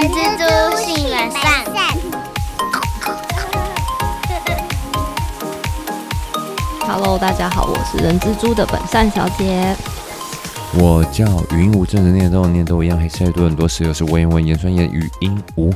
[0.00, 1.42] 人蜘蛛性本善。
[6.88, 9.76] Hello，大家好，我是人蜘蛛的本善小姐。
[10.72, 15.70] 我叫语音无正的念都念都一样，黑色多很多时又是文言文言酸言语音无。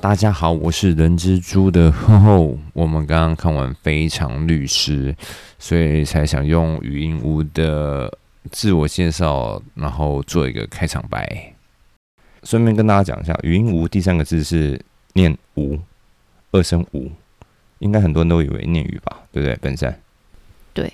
[0.00, 2.58] 大家好，我是人蜘蛛的吼吼。
[2.72, 5.12] 我们刚刚看完《非常律师》，
[5.58, 8.10] 所以才想用语音无的
[8.50, 11.52] 自我介绍，然后做一个开场白。
[12.46, 14.80] 顺便跟大家讲一下，语音无第三个字是
[15.14, 15.76] 念无，
[16.52, 17.10] 二声无，
[17.80, 19.56] 应该很多人都以为念语吧，对不对？
[19.56, 20.00] 本山。
[20.72, 20.92] 对，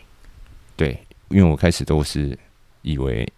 [0.74, 0.98] 对，
[1.28, 2.36] 因为我开始都是
[2.80, 3.30] 以为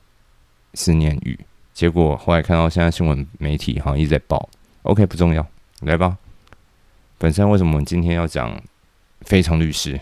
[0.74, 1.36] 是念语，
[1.72, 4.48] 结果后来看到现在新闻媒体好像一直在报
[4.82, 5.44] ，OK 不重要，
[5.80, 6.16] 来吧。
[7.18, 8.62] 本身为什么我们今天要讲
[9.22, 9.98] 非常律师？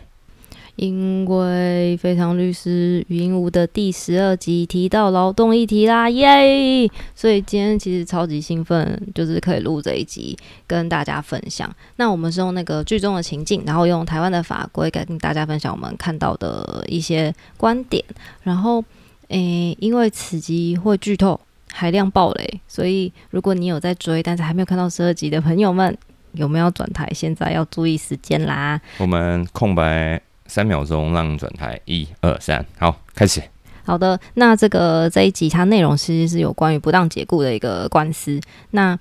[0.76, 6.90] 因为《非常律师语音无》的第十二集提到劳动议题啦，耶！
[7.14, 11.70] 所以今天其实超级兴奋，就是可以录这一集跟大家分享。
[11.96, 18.02] 那我们是用那个剧中的情境，然后用台湾的法规跟大家分享我们看到的一些观点。
[18.42, 18.82] 然后，
[19.28, 21.38] 诶，因为此集会剧透，
[21.70, 25.96] 海量暴雷，所以如果你有在追，但是还没有看到十二集的朋友们，
[26.32, 27.06] 有没有转台？
[27.14, 28.80] 现在要注意时间啦！
[28.98, 33.42] 我们空白三秒钟让转台，一二三，好，开始。
[33.84, 38.40] 好的，那这个这一集它内容其实是有关于不当解雇的一个官司。
[38.70, 38.96] 那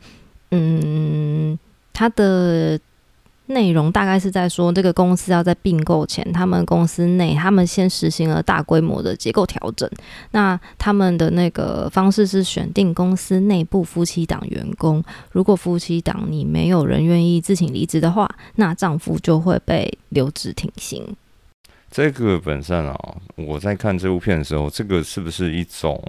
[0.49, 1.57] 嗯，
[1.93, 2.79] 它的
[3.45, 9.87] 内容大概是在说，这个公司要在并购前，他们公司内他们先实行了大规模的结构调整。
[10.31, 21.05] 那他们的那个方式是选定公司内部夫妻档员工，如果夫妻档你没有人愿意自请离职的话，那丈夫就会被留职停薪。
[21.91, 26.01] 这个本身啊，我在看这部片的时候，这个是不是一种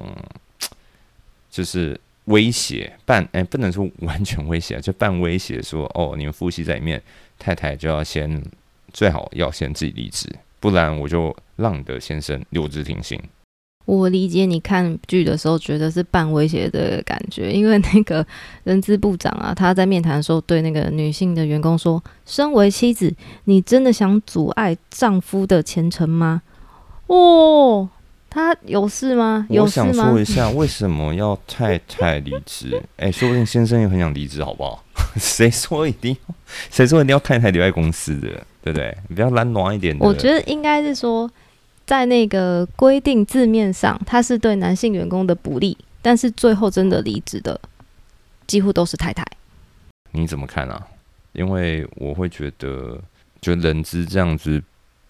[1.51, 3.29] 就是威胁半？
[3.33, 7.03] 哎、不能说完全威胁，就半威胁说，哦，你们夫妻在里面，
[7.37, 8.41] 太太就要先
[8.93, 13.21] 最好要先自己离职，不然我就让你的先生留职停薪。
[13.85, 18.25] 我理解你看剧的时候觉得是半威胁的感觉，因为那个
[18.65, 23.13] 人资部长啊，他在面谈的时候对那个女性的员工说：“身为妻子，
[23.45, 26.43] 你真的想阻碍丈夫的前程吗？”
[27.09, 27.89] 哦，
[28.31, 29.47] 他有事吗？
[29.51, 30.21] 有我事吗想说？
[30.21, 32.81] 一下，为什么要太太离职？
[32.97, 34.83] 哎、说不定先生也很想离职，好不好？
[35.19, 36.17] 谁说一定？
[36.71, 38.29] 谁说一定要太太留在公司的？
[38.63, 38.97] 对不对？
[39.09, 40.07] 你不要懒暖一点的。
[40.07, 41.29] 我觉得应该是说，
[41.93, 47.61] 在那个规定字面上，他是对男性员工的不利，但是最后真的离职的
[48.47, 49.23] 几乎都是太太。
[50.13, 50.87] 你怎么看啊？
[51.35, 52.99] 因为我会觉得，
[53.43, 54.63] 就人资这样子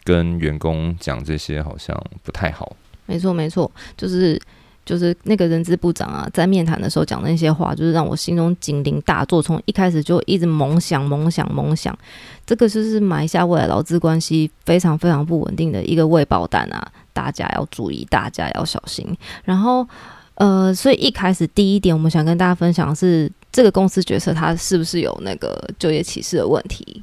[0.03, 2.75] 跟员工讲这些，好像不太好。
[3.07, 4.37] 没错，没错，就是
[4.85, 11.97] 就是那个人资部长啊，在面谈的时候讲那些话，就是让我心中警铃大作，从一开始就一直猛想、猛想、猛想，
[12.45, 16.85] 这个就是埋下未来劳资关系非常非常不稳定的一个未爆弹啊！
[17.13, 19.07] 大家要注意，大家要小心。
[19.45, 19.87] 然后，
[20.35, 27.03] 呃，所以一开始第一点，我们想跟大家分享的是这个公司角色它是不是有那个就业歧视的问题，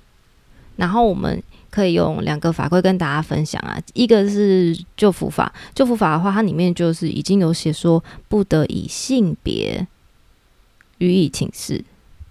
[0.75, 1.41] 然后我们。
[1.69, 9.85] 可以用两个法规跟大家分享啊，一个是救服法，救服法的话，它里面就是已经有写说不得以性别
[10.97, 11.83] 予以请示，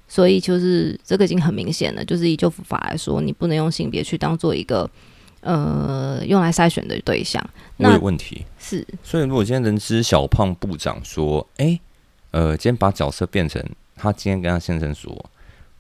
[0.09, 4.91] 所以就是这个已经很明显了，就是以救扶法来说，你不能用性别去当做一个
[5.41, 7.43] 呃用来筛选的对象。
[7.77, 8.45] 那有问题。
[8.59, 11.79] 是所以如果今天人知小胖部长说，哎、
[12.33, 13.65] 呃，今天把角色变成
[13.97, 15.31] 他今天跟他先生说，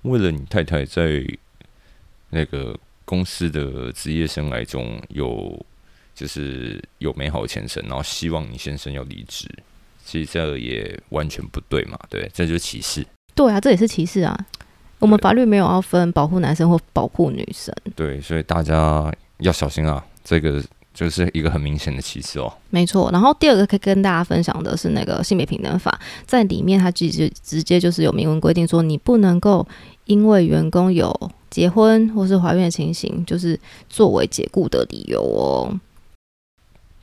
[0.03, 1.23] 为了你太太在
[2.31, 5.65] 那个公司的职业生涯中有
[6.15, 9.49] 就是有美好的前程，然后希望你先生要离职，
[10.05, 13.07] 其实这也完全不对嘛，对，这就是歧视。
[13.35, 14.39] 对啊，这也是歧视啊。
[14.99, 22.53] 我们法律没有要分保护男生或保护女生，对，所以大家要小心啊，这个就是一个很明显的歧视哦。
[22.69, 23.09] 没错。
[23.11, 29.67] 然后第二个可以跟大家分享的是那个性别平等法，在里面它直接直接就是有明文规定说，你不能够
[30.09, 33.59] 因为员工有结婚或是怀孕的情形，就是
[33.89, 35.79] 作为解雇的理由哦。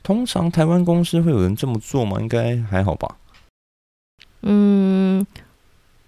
[0.02, 2.20] 通常台湾公司会有人这么做吗？
[2.20, 3.16] 应该还好吧。
[4.42, 5.26] 嗯，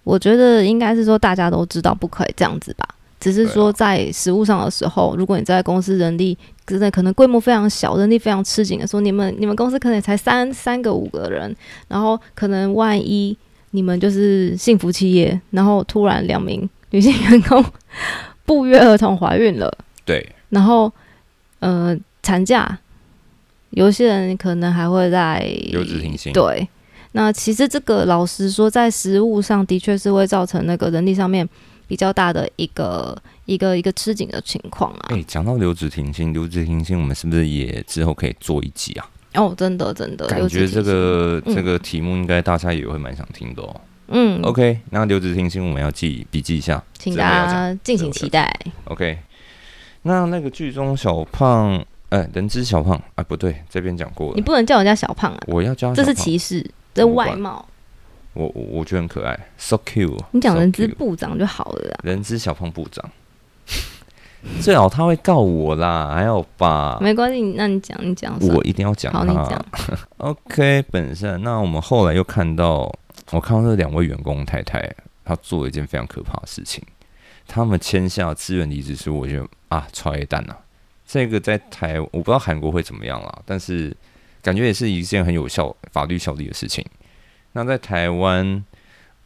[0.04, 2.86] 我觉得应该是说大家都知道不可以这样子吧。
[3.18, 11.54] 只是说在实务上的时候，如果你在公司人力真的可能规模非常小，人力非常吃紧的时候，你们你们公司可能也才三三个五个人，
[11.88, 13.36] 然后可能万一
[13.72, 17.64] 你们就是幸福企业，然后突然两名女性员工
[18.44, 19.70] 不约而同怀孕了，
[20.05, 20.90] 对，然后
[21.61, 22.79] 呃产假，
[23.70, 25.40] 有些人可能还会在
[25.70, 26.32] 留职停薪。
[26.32, 26.67] 对，
[27.12, 31.46] 那其实这个老实说，在实物上的确是会造成那个人力上面
[31.87, 35.08] 比较大的一个一个一个吃紧的情况啊。
[35.11, 39.11] 哎，讲到留职停薪，留职停薪，我们是不是也之后可以做一集啊？
[39.34, 43.81] 哦，真的真的，感觉这个嗯这个题目应该大家也会蛮想听的哦。
[44.08, 44.40] 嗯。
[44.43, 48.52] OK，那留职停薪我们要记笔记一下，请大家敬请期待。
[48.84, 49.19] OK，
[50.02, 56.64] 那那个剧中小胖，哎、人之小胖，哎、不对，这边讲过了，你不能叫人家小胖啊，我要叫这是歧视，
[56.94, 57.66] 这外貌。
[58.34, 60.16] 我我我觉得很可爱，so cute。
[60.31, 63.05] 你讲人之部长就好了啦，人之小胖部长，
[64.62, 66.99] 最好他会告我啦，还有吧？
[67.00, 69.64] 没关系，那你讲，你讲，我一定要讲好，你讲。
[70.19, 72.94] OK，本身那我们后来又看到，
[73.30, 74.94] 我看到这两位员工太太，
[75.25, 76.82] 她做了一件非常可怕的事情，
[77.46, 80.58] 他们签下自愿离职书，我觉得啊，超 A 蛋啊！
[81.06, 83.96] 这个在台，我不知道韩国会怎么样啦，但是
[84.42, 86.84] 感觉也是一件很有效、法律效力的事情。
[87.52, 88.64] 那在台湾，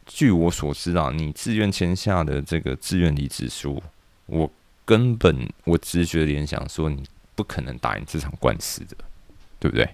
[0.05, 3.83] 据我所知啊，你自愿签下的这个自愿离职书，
[4.25, 4.49] 我
[4.85, 7.03] 根本我直觉联想说，你
[7.35, 8.95] 不可能打赢这场官司的，
[9.59, 9.87] 对不对？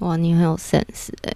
[0.00, 1.34] 哇，你很有 sense 哎、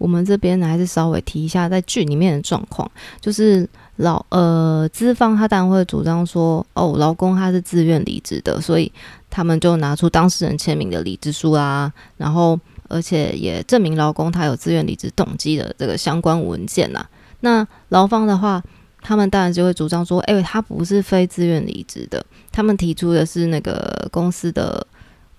[0.00, 8.90] 我们这边呢还是稍微提一下在剧里面的状况，就是老呃资方他当然会主张说，哦，劳工他是自愿离职的，所以
[9.28, 12.58] 他们就拿出当事人签名的离职书啊，然后
[12.88, 17.06] 而且也证明劳工他有自愿离职动机的这个相关文件呐。
[17.40, 18.62] 那劳方的话，
[19.02, 24.86] 他们当然就会主张说，哎、他不是非自愿离职的，他们提出的是那个公司的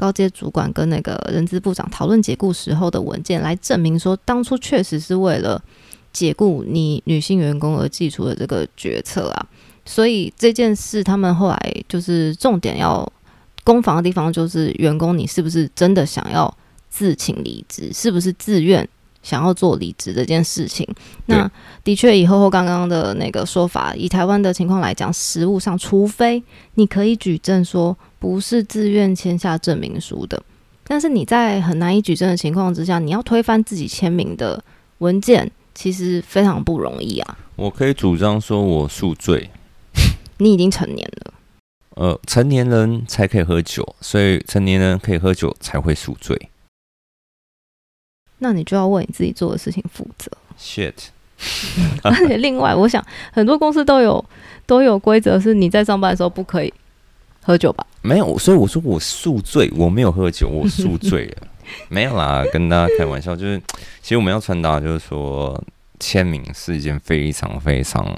[0.02, 5.62] 高阶主管跟那个人资部长讨论解雇时候的文件，来证明说当初确实是为了
[6.12, 9.46] 解雇你女性员工而寄出的这个决策啊。
[9.86, 13.08] 所以这件事，他们后来就是重点要
[13.64, 16.52] 攻防的地方，就是员工你是不是真的想要
[16.90, 18.88] 自请离职，是不是自愿
[19.22, 20.88] 想要做离职这件事情。
[21.28, 21.50] 那
[21.84, 26.44] 的确，以后后刚刚的那个说法，以台湾的情况来讲，实务上，除非
[26.76, 30.40] 你可以举证说不是自愿签下证明书的，
[30.84, 34.64] 但是你在很难以举证的情况之下，你要推翻自己签名的
[35.00, 37.38] 文件，其实非常不容易啊。
[37.56, 39.50] 我可以主张说我宿醉，
[40.38, 41.34] 你已经成年了，
[41.96, 46.50] 呃，成年人才可以喝酒，所以成年人可以喝酒才会宿醉。
[48.38, 50.32] 那你就要为你自己做的事情负责。
[50.60, 50.94] Shit，
[52.04, 53.04] 而且另外，我想
[53.34, 54.24] 很多公司都有
[54.68, 56.72] 都有规则，是你在上班的时候不可以
[57.42, 57.86] 喝酒吧？
[58.02, 61.48] 没有，所以我说我宿醉，我没有喝酒，我 宿醉了，
[61.90, 63.62] 没有啦，跟大家开玩笑，就是
[64.02, 65.62] 其实我们要传达就是说，
[66.00, 68.16] 签名是一件非常非常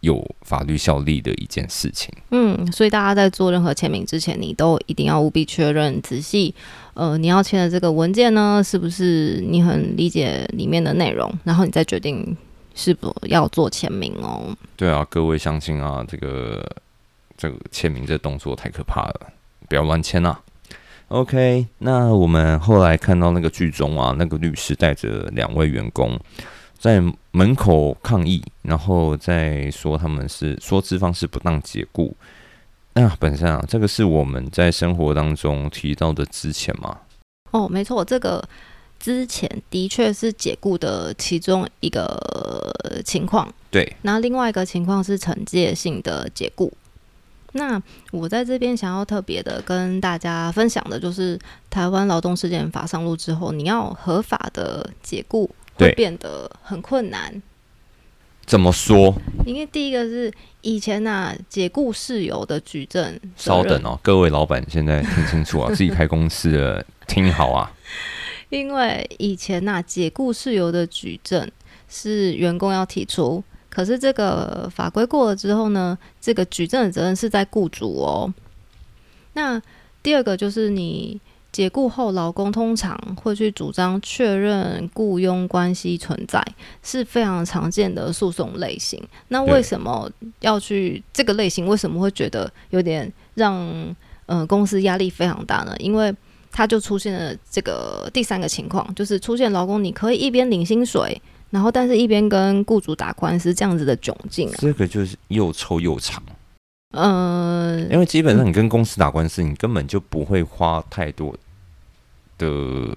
[0.00, 2.12] 有法律效力的一件事情。
[2.30, 6.54] 嗯，所以大家在做任何签名之前，你都一定要务必确认仔细，
[6.94, 12.36] 呃，你要签的这个文件呢，是不是你很理解里面的内容，然后你再决定
[12.74, 14.56] 是否要做签名哦。
[14.76, 16.64] 对啊，各位相亲啊，这个
[17.40, 19.32] 这个签名这动作太可怕了，
[19.66, 20.38] 不要乱签啊。
[21.08, 26.20] OK，那我们后来看到那个剧中啊，那个律师带着两位员工
[26.78, 32.14] 在门口抗议，然后再说他们是说资方是不当解雇。
[32.92, 36.98] 那本身啊，这个是我们在生活当中提到的之前嘛，
[37.52, 38.46] 哦，没错，这个
[38.98, 43.52] 之前的确是解雇的其中一个情况。
[43.70, 46.72] 对，那另外一个情况是惩戒性的解雇。
[47.52, 51.38] 那我在这边想要特别的跟大家分享的，就是
[51.68, 57.42] 台湾劳动事件法上路之后，你要合法的解雇会变得很困难。
[58.46, 59.14] 怎么说？
[59.46, 67.72] 因为第一个是以前呐、解雇事由的举证，稍等，哦，各位老板现在听清楚啊， 自己开公司的听好啊。
[68.48, 71.48] 因为以前呐、解雇事由的举证
[71.88, 78.34] 是员工要提出，可是这个法规过了之后呢，这个举证的责任是在雇主哦。
[79.32, 79.62] 那
[80.02, 81.20] 第二个就是你
[81.52, 86.44] 解雇后，劳工通常会去主张确认雇佣关系存在，
[86.82, 89.02] 是非常常见的诉讼类型。
[89.28, 90.10] 那为什么
[90.40, 91.66] 要去这个类型？
[91.66, 93.94] 为什么会觉得有点让
[94.26, 95.74] 呃公司压力非常大呢？
[95.78, 96.14] 因为
[96.52, 101.20] 它就出现了这个第三个情况，就是出现劳工你可以一边领薪水，
[101.50, 104.54] 然后但是一边跟雇主打官司这样子的窘境啊。
[104.58, 106.22] 这个就是又臭又长。
[106.92, 111.36] 呃，因为基本上你跟公司打官司，你根本就不会花太多
[112.36, 112.92] 的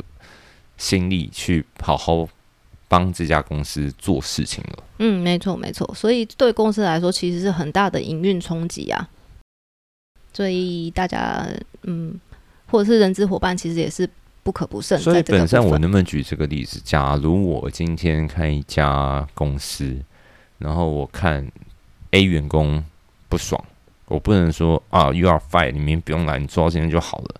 [0.78, 2.28] 心力去好好
[2.88, 4.84] 帮这家公司做事情了。
[4.98, 9.08] 嗯，没错没错，所以对公司来说其实是很大的营运冲击啊。
[10.34, 11.48] 所以大家
[11.84, 12.20] 嗯，
[12.66, 14.10] 或者是人资伙伴，其实也是
[14.44, 15.00] 不可不慎。
[15.00, 16.80] 所以本身我能不能举这个例子？
[16.84, 19.98] 假如我今天看一家公司，
[20.58, 21.50] 然后我看
[22.12, 22.84] A 员工
[23.30, 23.64] 不爽，
[24.06, 27.36] 我不能说啊，you are fired，你明天不用来，你做到今天就好了，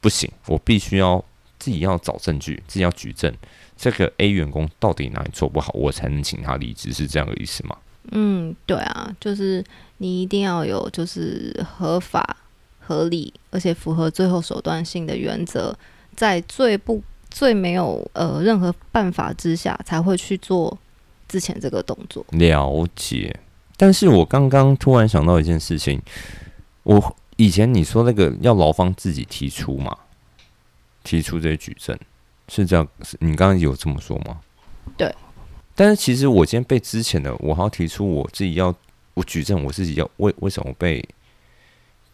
[0.00, 1.22] 不行，我必须要
[1.58, 3.34] 自己要找证据，自己要举证，
[3.76, 7.76] 这个 A 员工到底哪里做不好，我才能请他离职，是这样的意思吗？
[8.12, 9.64] 嗯，对啊，就是
[9.98, 12.36] 你一定要有就是合法、
[12.78, 15.74] 合理，而且符合最后手段性的原则，
[16.16, 20.76] 在最不最没有呃任何办法之下，才会去做
[21.28, 22.24] 之前这个动作。
[22.30, 23.34] 了解，
[23.76, 26.00] 但是我刚刚突然想到一件事情，
[26.84, 29.96] 我以前你说那个要劳方自己提出嘛，
[31.02, 31.98] 提出这些举证，
[32.48, 32.86] 是这样？
[33.18, 34.40] 你刚刚有这么说吗？
[34.96, 35.14] 对。
[35.74, 38.72] 但是其实我今天被之前的，我还要提出我自己要
[39.14, 41.04] 我举证，我自己要为为什么被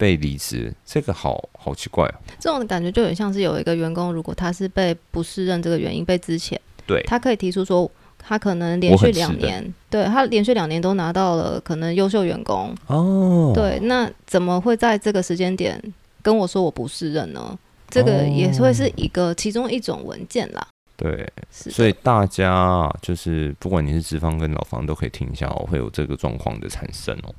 [0.01, 2.15] 被离职，这个好好奇怪啊！
[2.39, 7.89] 这种感觉就很像是有一个员工，如果他是被不适任这个原因被之前，对，他可以提出说，
[8.19, 15.79] 他可能连续两年，对他连续两年都拿到了可能优秀员工，哦，对，那怎么会在这个时间点
[16.23, 17.59] 跟我说我不适任呢？
[17.91, 20.67] 这个也会是一个其中一种文件啦。
[20.97, 27.35] 对，所以大家啊就是不管你是资方跟老方，都可以听一下哦，会有这个状况的产生哦。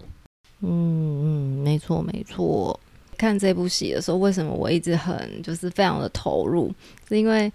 [0.62, 2.80] 嗯嗯，没错没错。
[3.18, 6.74] 看这部戏的时候，为什么我一直很就是非常的投入？
[7.08, 7.52] 是因为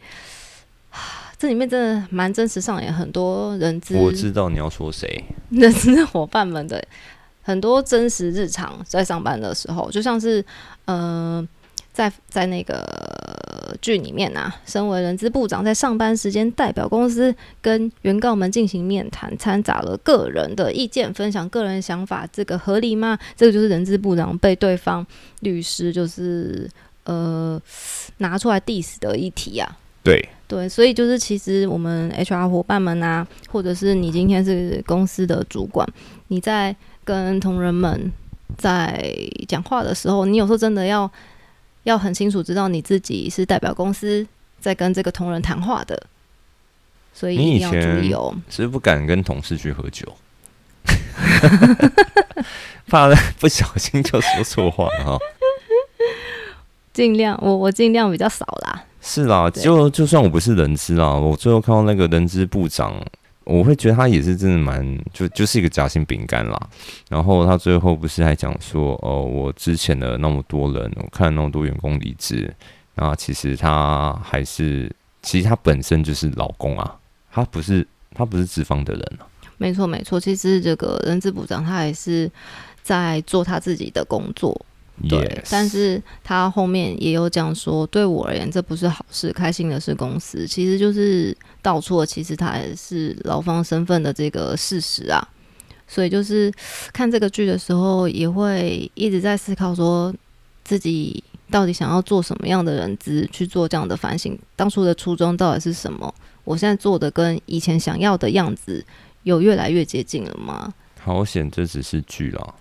[0.90, 0.98] 啊
[1.38, 6.82] 这里面真的蛮真实上演很多人知我知道你要说谁， 人资伙伴们的
[7.42, 10.44] 很多真实日常，在上班的时候，就像是
[10.84, 11.46] 呃，
[11.92, 12.82] 在在那个
[13.80, 23.18] 剧里面啊，身为人资部长，在上班时间代表公司跟原告们进行面谈，掺杂了个人的意见，分享个人想法，这个合理吗？
[23.36, 25.06] 这个就是人资部长被对方
[25.40, 26.68] 律师就是
[27.04, 27.60] 呃
[28.18, 29.78] 拿出来 diss 的议题啊。
[30.02, 35.84] 对，对，所以就是其实我们 HR 伙伴们啊，或者是你今天是公司的主管，
[36.28, 38.12] 你在跟同仁们
[38.56, 39.12] 在
[39.48, 41.10] 讲话的时候，你有时候真的要
[41.86, 44.26] 要很清楚知道你自己是代表公司
[44.60, 45.96] 在跟这个同仁谈话的，
[47.14, 48.34] 所以你以一定要注意前哦。
[48.50, 50.16] 只是不敢跟同事去喝酒，
[52.90, 55.18] 怕不小心就说错话了哈。
[56.92, 58.84] 尽量我我尽量比较少啦。
[59.00, 63.00] 是啦，就就算我不是人资啦，我最后看到那个人资部长，
[63.46, 66.68] 我会觉得他也是真的蛮就就是一个夹心饼干啦。
[67.08, 72.52] 然后他最后不是还讲说，哦，我之前的那么多人，我看那么多员工离职，
[72.96, 76.98] 那其实他还是，其实他本身就是老公啊，
[77.30, 79.26] 他不是他不是资方的人啊。
[79.58, 82.30] 没错没错，其实这个人资部长他还是
[82.82, 84.60] 在做他自己的工作，
[85.08, 95.26] 对但是他后面也有讲说，对我而言这不是好事，开心的是公司，其实就是道出了其实他也是劳方身份的这个事实啊。
[95.86, 96.52] 所以就是
[96.92, 100.12] 看这个剧的时候，也会一直在思考说
[100.64, 106.12] 自己到底想要做什么样的人资，去做这样的反省，当初的初衷到底是什么？
[106.42, 108.84] 我现在做的跟以前想要的样子
[109.24, 110.72] 有越来越接近了吗？
[111.06, 112.54] 好险，这只是剧啦。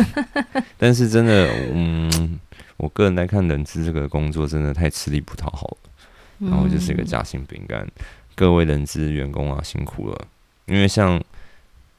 [0.76, 2.38] 但是真的，嗯，
[2.76, 5.76] 我个人来看，人资这个工作真的太吃力不讨好了。
[6.40, 7.88] 然后就是一个嗯夹心饼干。
[8.34, 10.26] 各位人资员工啊，辛苦了。
[10.66, 11.18] 因为像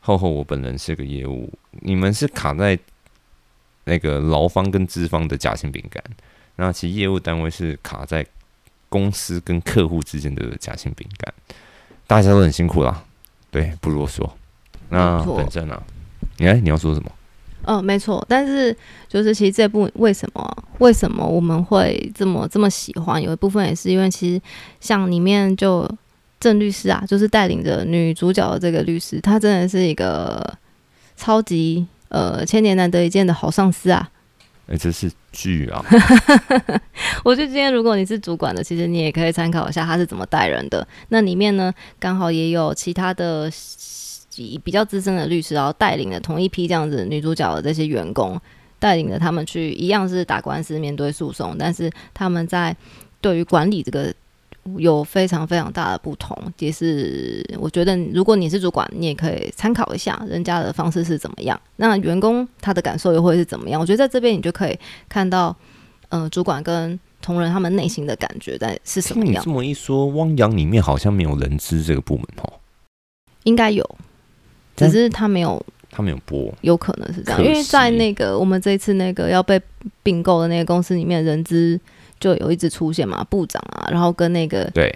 [0.02, 2.78] 厚厚我本人是个业务，你们是卡在
[3.86, 6.04] 那个劳方跟资方的夹心饼干，
[6.58, 8.24] 那其实业务单位是卡在
[8.88, 11.34] 公司跟客户之间的夹心饼干。
[12.06, 13.04] 大家都很辛苦啦，
[13.50, 14.30] 对，不啰嗦。
[14.92, 15.82] 那本身啊，
[16.38, 17.10] 你哎，你要说什么？
[17.64, 18.76] 嗯，没错，但是
[19.08, 23.22] 就是其实这部为什么为什么我们会这么这么喜欢？
[23.22, 24.42] 有一部分也是因为其实
[24.80, 25.88] 像里面就
[26.40, 30.58] 郑律师啊，就是带领着女主角的这个律师，他真的是一个
[31.16, 34.10] 超级呃千年难得一见的好上司啊！
[34.68, 35.84] 哎、这是剧啊，
[37.24, 40.88] 我觉得今天如果你是主管的，其实你也可以参考一下他是怎么带人的。
[41.10, 43.52] 那里面呢，刚好也有其他的
[44.42, 48.40] 几比较资深的律师，然后带领了同一批这样子女主角的这些员工，
[48.80, 52.76] 带领着他们去一样是打官司、面对诉讼，但是他们在
[53.20, 54.14] 对于管理这个
[54.78, 56.38] 有非常非常大的不同。
[56.60, 63.80] 也是我觉得，如果你是主管，你也可以参考一下人家的方式是怎么样，那员工他的感受又会是怎么样？
[63.80, 65.56] 我觉得在这边你就可以看到。
[66.10, 69.50] 呃，主管跟同仁他们内心的感觉在是什么样听你这？
[69.50, 72.52] 么一说，汪洋里面好像没有人资这个部门哦，
[73.44, 73.90] 应该有，
[74.88, 76.54] 只是他没有，他没有播。
[76.62, 79.62] 有可能是这样，因为在那个我们这次那个要被
[80.02, 81.80] 并购的那个公司里面，人资
[82.20, 84.94] 就有一直出现嘛，部长啊，然后跟那个对。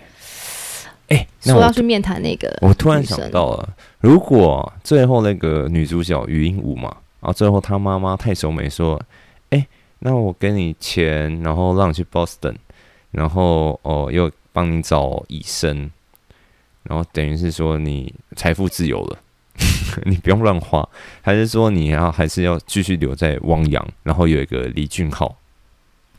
[1.08, 6.89] 哎，说要去面谈那个，我突然想到了，如果最后那个女主角语音舞嘛，
[7.20, 9.00] 然后最后她妈妈太守美说
[9.51, 9.68] ：“哎、
[10.00, 12.56] 那我给你钱，然后让你去 Boston，
[13.12, 15.92] 然后哦又帮你找医生，
[16.82, 19.20] 然后等于是说你财富自由了，
[20.06, 20.88] 你不用乱花，
[21.22, 25.38] 还是说你要还是要继续留在汪洋，然后有一个李俊浩，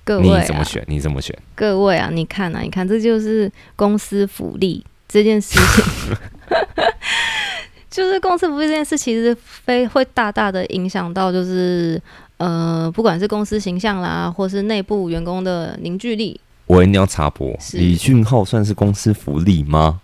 [0.04, 0.84] 各位啊，怎么选？
[0.86, 1.36] 你怎么选？
[1.54, 6.16] 各位啊，你看啊，你看，这就是公司福利这件事情。
[7.90, 12.00] 就是公司福利这件事，其实非会大大的影响到，就是
[12.36, 16.38] 呃，不管是公司形象啦，或是内部员工的凝聚力。
[16.66, 20.00] 我一定要插播，李俊浩算是公司福利吗？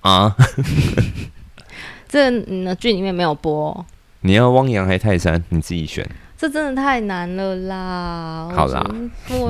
[0.00, 0.34] 啊？
[2.16, 3.68] 这嗯呢剧里面没有播。
[3.68, 3.84] 哦、
[4.22, 6.08] 你要汪洋还泰山，你自己选，
[6.38, 8.50] 这真的太难了啦！
[8.54, 8.82] 好啦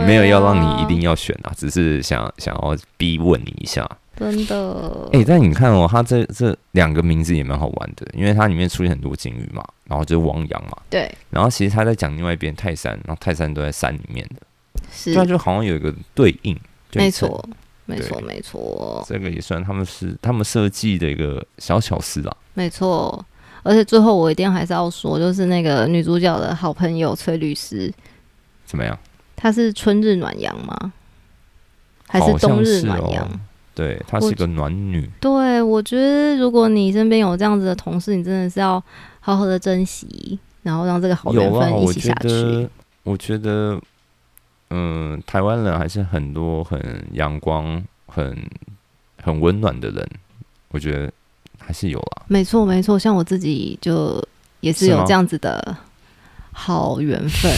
[0.05, 3.89] 没有要让你一定要选啊，只是想想要逼问你一下。
[4.17, 14.41] 真的，诶，但你看哦，它这这两个名字也蛮好玩的，因为它里面出现很多金鱼嘛，然后就是汪洋嘛，对，然后其实他在讲另外一边泰山，然后泰山都在山里面的，
[14.91, 15.13] 是。
[15.13, 16.59] 对啊，就好像有一个对应，
[16.91, 17.47] 对没，错，
[17.87, 22.37] 没错，没错，这个也算他们是他们设计的一个小巧思啦。
[22.55, 23.25] 没错。
[23.63, 27.93] 而且最后我一定还是要说，就是那个女主角的好朋友崔律师，
[28.65, 28.97] 怎么样？
[29.35, 30.93] 她是春日暖阳吗？
[32.09, 33.29] 还是冬日暖阳？
[33.75, 38.83] 对，她是个暖女，对，我觉得如果你身边有这样子的同事，你真的是要
[39.19, 42.29] 好好的珍惜，然后让这个好缘分一起下去。
[42.29, 42.71] 得，
[43.03, 43.81] 我觉得，
[44.71, 46.81] 嗯，台湾人还是很多很
[47.13, 48.37] 阳光、很
[49.23, 50.09] 很温暖的人，
[50.69, 51.13] 我觉得
[51.59, 52.23] 还是有啦。
[52.29, 54.23] 没错，没错，像我自己就
[54.61, 55.77] 也是有这样子的
[56.53, 57.53] 好缘分，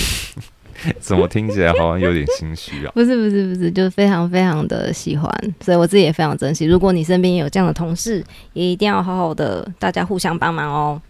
[1.00, 2.92] 怎么听起来好像有点心虚啊？
[2.94, 6.66] 不是不是不是，就是非常非常的喜欢，所以我自己也非常珍惜。
[6.66, 11.00] 如果你身边也有这样的同事，也一定要好好的，大家互相帮忙哦。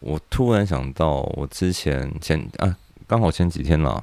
[0.00, 2.76] 我突然想到，我之前前啊，
[3.06, 4.02] 刚好前几天啦，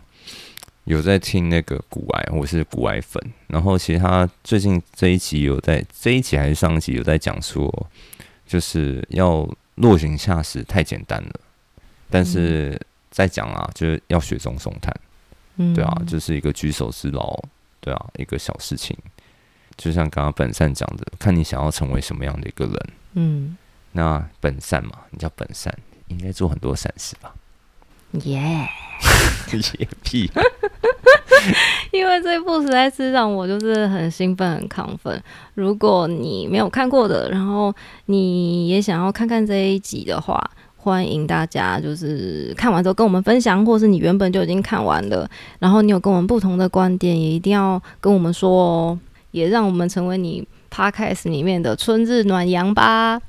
[0.89, 3.23] 有在听那个古癌，我是古癌粉。
[3.45, 7.87] 然后其实他最近这一集有在这一集还是上一集有在讲说，
[8.47, 11.31] 就是要落井下石太简单了，
[12.09, 14.91] 但是在讲啊，就是要雪中送炭。
[15.57, 17.39] 嗯，对啊，就是一个举手之劳，
[17.79, 18.97] 对啊，一个小事情。
[19.77, 22.89] 就像刚刚本善讲的，看你想要成为什么样的一个人。
[23.13, 23.55] 嗯，
[23.91, 25.71] 那本善嘛，你叫本善，
[26.07, 27.35] 应该做很多善事吧？
[28.23, 28.67] 耶、
[29.77, 30.31] 野屁，
[31.91, 35.21] 因为这部实在是让我就是很兴奋、很亢奋。
[35.53, 37.73] 如果你没有看过的，然后
[38.05, 40.39] 你也想要看看这一集的话，
[40.77, 48.99] 欢迎大家就是看完之后跟我们分享，或是你原本就已经看完了，然后你有跟我们不同的观点，也一定要跟我们说哦，
[49.31, 53.19] 也让我们成为你 podcast 里面的春日暖阳吧。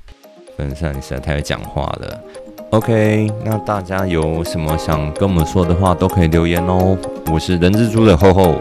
[0.56, 2.20] 本善你实在太会讲话了。
[2.70, 6.96] OK，那大家有什么想跟我们说的话，都可以留言哦。
[7.32, 8.54] 我是人蜘蛛的厚厚，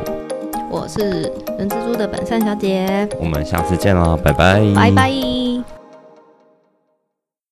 [0.72, 5.39] 我是人蜘蛛的本善小姐，我们下次见啦，拜拜，拜拜。